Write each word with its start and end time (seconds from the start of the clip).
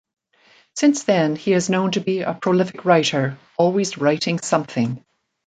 Since 0.75 1.03
then, 1.03 1.35
he 1.35 1.53
is 1.53 1.69
known 1.69 1.91
to 1.91 1.99
be 1.99 2.21
a 2.21 2.33
prolific 2.33 2.85
writer, 2.85 3.37
always 3.59 3.99
writing 3.99 4.39
something. 4.39 5.05